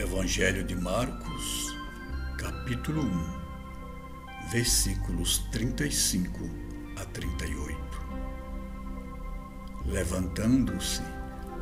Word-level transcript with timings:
Evangelho 0.00 0.64
de 0.64 0.74
Marcos, 0.74 1.76
capítulo 2.38 3.02
1, 3.02 4.50
versículos 4.50 5.40
35 5.52 6.38
a 6.96 7.04
38. 7.04 7.78
Levantando-se 9.84 11.02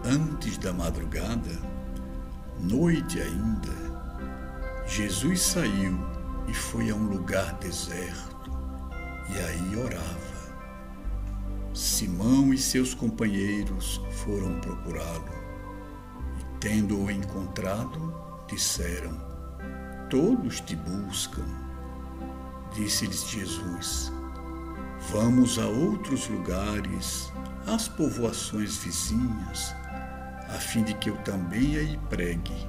antes 0.04 0.56
da 0.56 0.72
madrugada, 0.72 1.50
noite 2.60 3.20
ainda, 3.20 3.74
Jesus 4.86 5.40
saiu 5.40 5.98
e 6.46 6.54
foi 6.54 6.90
a 6.90 6.94
um 6.94 7.08
lugar 7.08 7.54
deserto 7.54 8.52
e 9.30 9.36
aí 9.36 9.76
orava. 9.76 10.38
Simão 11.74 12.54
e 12.54 12.58
seus 12.58 12.94
companheiros 12.94 14.00
foram 14.12 14.60
procurá-lo 14.60 15.47
tendo-o 16.60 17.10
encontrado, 17.10 18.14
disseram: 18.46 19.16
Todos 20.10 20.60
te 20.60 20.76
buscam. 20.76 21.44
Disse-lhes 22.74 23.28
Jesus: 23.28 24.12
Vamos 25.10 25.58
a 25.58 25.66
outros 25.66 26.28
lugares, 26.28 27.32
às 27.66 27.88
povoações 27.88 28.76
vizinhas, 28.78 29.74
a 30.48 30.58
fim 30.58 30.82
de 30.82 30.94
que 30.94 31.10
eu 31.10 31.16
também 31.18 31.76
aí 31.76 31.98
pregue, 32.10 32.66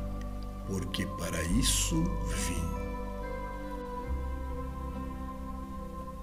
porque 0.67 1.05
para 1.05 1.41
isso 1.43 1.95
vim. 2.27 2.79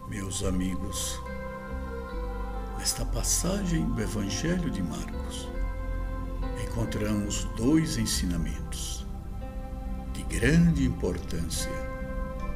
Meus 0.09 0.45
amigos, 0.45 1.21
nesta 2.79 3.05
passagem 3.05 3.85
do 3.91 4.01
Evangelho 4.01 4.71
de 4.71 4.81
Marcos, 4.83 5.49
encontramos 6.77 7.45
dois 7.57 7.97
ensinamentos 7.97 9.07
grande 10.29 10.85
importância 10.85 11.71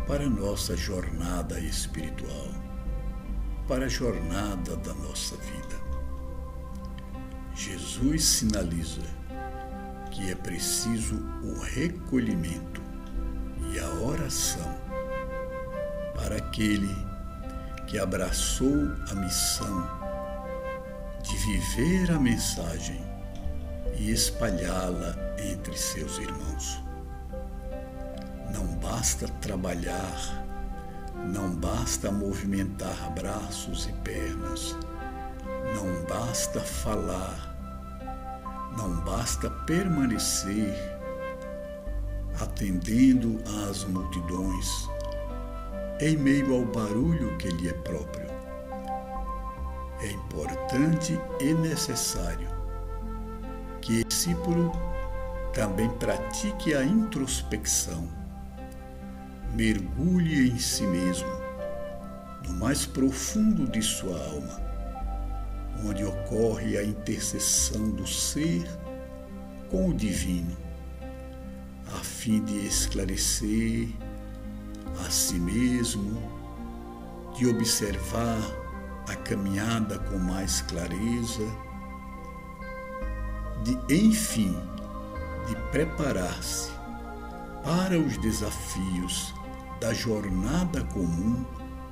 para 0.07 0.25
a 0.25 0.29
nossa 0.29 0.77
jornada 0.77 1.59
espiritual, 1.61 2.49
para 3.67 3.87
a 3.87 3.89
jornada 3.89 4.77
da 4.77 4.93
nossa 4.93 5.37
vida. 5.37 5.81
Jesus 7.55 8.25
sinaliza 8.25 9.01
que 10.11 10.31
é 10.31 10.35
preciso 10.35 11.15
o 11.43 11.61
recolhimento 11.61 12.83
e 13.73 13.79
a 13.79 13.89
oração 14.05 14.77
para 16.15 16.37
aquele 16.37 16.95
que 17.87 17.99
abraçou 17.99 18.93
a 19.11 19.15
missão 19.15 19.89
de 21.23 21.37
viver 21.37 22.11
a 22.11 22.19
mensagem 22.19 23.10
e 24.01 24.13
espalhá-la 24.13 25.15
entre 25.39 25.77
seus 25.77 26.17
irmãos. 26.19 26.83
Não 28.51 28.67
basta 28.79 29.29
trabalhar, 29.43 30.47
não 31.27 31.51
basta 31.51 32.11
movimentar 32.11 33.13
braços 33.13 33.87
e 33.87 33.93
pernas, 34.03 34.75
não 35.75 36.03
basta 36.07 36.61
falar, 36.61 37.55
não 38.79 38.97
basta 39.05 39.51
permanecer 39.67 40.75
atendendo 42.41 43.39
às 43.69 43.85
multidões 43.85 44.89
em 46.01 46.17
meio 46.17 46.55
ao 46.55 46.65
barulho 46.65 47.37
que 47.37 47.49
lhe 47.49 47.69
é 47.69 47.75
próprio. 47.75 48.31
É 50.01 50.11
importante 50.11 51.21
e 51.39 51.53
necessário 51.53 52.60
que 53.91 54.03
o 54.03 54.05
discípulo 54.05 54.73
também 55.53 55.91
pratique 55.91 56.75
a 56.75 56.85
introspecção 56.85 58.09
mergulhe 59.53 60.49
em 60.49 60.59
si 60.61 60.85
mesmo, 60.85 61.29
no 62.47 62.55
mais 62.55 62.87
profundo 62.87 63.67
de 63.67 63.83
sua 63.83 64.17
alma, 64.17 64.61
onde 65.85 66.05
ocorre 66.05 66.79
a 66.79 66.85
interseção 66.85 67.91
do 67.91 68.07
ser 68.07 68.65
com 69.69 69.89
o 69.89 69.95
divino, 69.95 70.57
a 71.93 71.99
fim 71.99 72.45
de 72.45 72.65
esclarecer 72.65 73.89
a 75.05 75.11
si 75.11 75.35
mesmo, 75.35 76.23
de 77.37 77.49
observar 77.49 78.41
a 79.09 79.17
caminhada 79.17 79.99
com 79.99 80.17
mais 80.17 80.61
clareza, 80.63 81.70
de, 83.63 83.79
enfim, 83.93 84.57
de 85.47 85.55
preparar-se 85.71 86.71
para 87.63 87.99
os 87.99 88.17
desafios 88.19 89.35
da 89.81 89.93
jornada 89.93 90.85
comum 90.85 91.45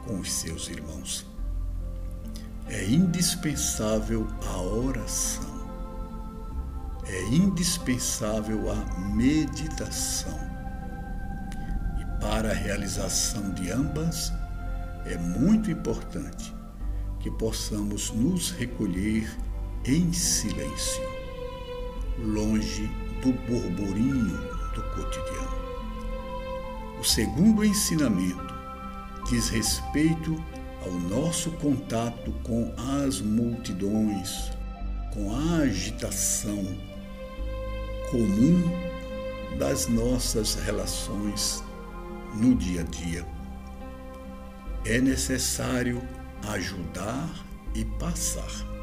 com 0.06 0.18
os 0.20 0.32
seus 0.32 0.68
irmãos. 0.68 1.26
É 2.66 2.84
indispensável 2.84 4.26
a 4.46 4.60
oração, 4.60 5.68
é 7.06 7.24
indispensável 7.28 8.70
a 8.70 8.98
meditação. 9.14 10.38
E 11.98 12.20
para 12.20 12.50
a 12.50 12.54
realização 12.54 13.52
de 13.54 13.70
ambas, 13.70 14.32
é 15.06 15.16
muito 15.16 15.70
importante 15.70 16.54
que 17.20 17.30
possamos 17.30 18.10
nos 18.10 18.50
recolher 18.50 19.28
em 19.84 20.12
silêncio, 20.12 21.02
longe 22.18 22.90
do 23.22 23.32
burburinho 23.32 24.36
do 24.74 24.82
cotidiano. 24.94 25.58
O 27.00 27.04
segundo 27.04 27.64
ensinamento 27.64 28.54
diz 29.28 29.48
respeito 29.48 30.42
ao 30.84 30.92
nosso 30.92 31.50
contato 31.52 32.32
com 32.42 32.72
as 33.04 33.20
multidões, 33.20 34.50
com 35.12 35.34
a 35.34 35.62
agitação 35.62 36.64
comum 38.10 38.62
das 39.58 39.86
nossas 39.86 40.54
relações 40.54 41.62
no 42.34 42.54
dia 42.54 42.80
a 42.80 42.84
dia. 42.84 43.26
É 44.84 45.00
necessário 45.00 46.00
ajudar 46.48 47.28
e 47.74 47.84
passar. 47.84 48.77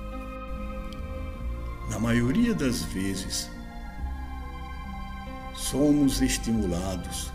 Na 1.90 2.00
maioria 2.00 2.54
das 2.54 2.82
vezes, 2.82 3.50
somos 5.54 6.22
estimulados 6.22 7.32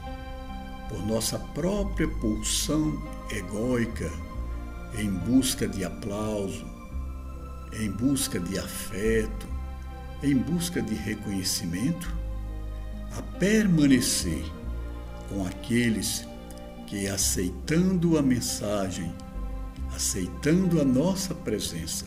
por 0.89 1.07
nossa 1.07 1.39
própria 1.39 2.09
pulsão 2.09 3.01
egóica 3.31 4.11
em 4.99 5.11
busca 5.11 5.69
de 5.69 5.85
aplauso, 5.85 6.67
em 7.73 7.91
busca 7.91 8.41
de 8.41 8.59
afeto, 8.59 9.47
em 10.23 10.37
busca 10.37 10.83
de 10.83 10.95
reconhecimento, 10.95 12.13
a 13.17 13.23
permanecer 13.39 14.45
com 15.29 15.47
aqueles 15.47 16.27
que, 16.87 17.07
aceitando 17.07 18.19
a 18.19 18.23
mensagem, 18.23 19.15
aceitando 19.95 20.81
a 20.81 20.85
nossa 20.85 21.35
presença, 21.35 22.07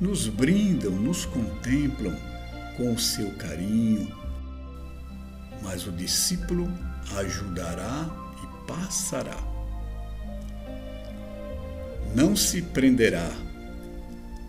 nos 0.00 0.26
brindam, 0.28 0.90
nos 0.90 1.24
contemplam 1.24 2.16
com 2.76 2.92
o 2.92 2.98
seu 2.98 3.30
carinho, 3.32 4.12
mas 5.62 5.86
o 5.86 5.92
discípulo 5.92 6.68
ajudará 7.16 8.10
e 8.42 8.66
passará. 8.66 9.36
Não 12.14 12.34
se 12.36 12.62
prenderá 12.62 13.30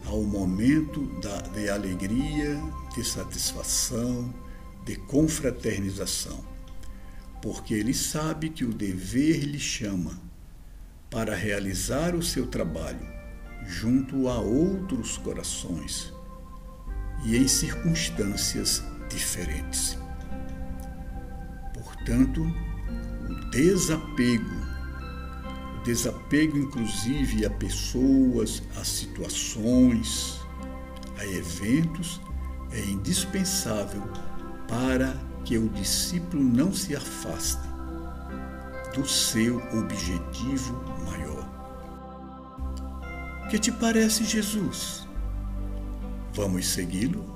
ao 0.05 0.23
momento 0.23 1.05
da, 1.19 1.41
de 1.41 1.69
alegria, 1.69 2.59
de 2.95 3.03
satisfação, 3.03 4.33
de 4.83 4.95
confraternização, 4.95 6.43
porque 7.41 7.73
ele 7.73 7.93
sabe 7.93 8.49
que 8.49 8.63
o 8.63 8.73
dever 8.73 9.43
lhe 9.43 9.59
chama 9.59 10.19
para 11.09 11.35
realizar 11.35 12.15
o 12.15 12.21
seu 12.21 12.47
trabalho 12.47 13.14
junto 13.67 14.27
a 14.27 14.39
outros 14.39 15.17
corações 15.17 16.13
e 17.23 17.35
em 17.35 17.47
circunstâncias 17.47 18.83
diferentes. 19.09 19.97
Portanto, 21.73 22.41
o 23.29 23.49
desapego, 23.49 24.55
o 25.79 25.83
desapego 25.83 26.57
inclusive 26.57 27.45
a 27.45 27.49
pessoas, 27.49 28.61
a 28.79 28.83
situações, 28.83 30.39
a 31.17 31.25
eventos, 31.25 32.21
é 32.71 32.79
indispensável 32.81 34.03
para 34.67 35.15
que 35.43 35.57
o 35.57 35.69
discípulo 35.69 36.43
não 36.43 36.73
se 36.73 36.95
afaste 36.95 37.61
do 38.95 39.07
seu 39.07 39.57
objetivo 39.77 40.73
maior. 41.05 41.34
Que 43.49 43.59
te 43.59 43.71
parece 43.71 44.23
Jesus? 44.25 45.07
Vamos 46.35 46.65
segui-lo? 46.65 47.34